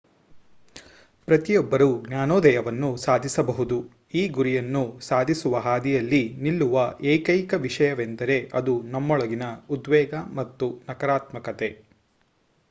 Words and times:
ಪ್ರತಿಯೊಬ್ಬರೂ 1.27 1.87
ಜ್ಞಾನೋದಯವನ್ನು 2.05 2.89
ಸಾಧಿಸಬಹುದು 2.97 3.77
ಈ 4.13 4.27
ಗುರಿಯನ್ನು 4.29 4.81
ಸಾಧಿಸುವ 5.01 5.59
ಹಾದಿಯಲ್ಲಿ 5.59 6.23
ನಿಲ್ಲುವ 6.41 6.79
ಏಕೈಕ 7.11 7.53
ವಿಷಯವೆಂದರೆ 7.61 8.39
ಅದು 8.53 8.75
ನಮ್ಮೊಳಗಿನ 8.91 9.47
ಉದ್ವೇಗ 9.71 10.13
ಮತ್ತು 10.35 10.69
ನಕಾರಾತ್ಮಕತೆ 10.89 11.71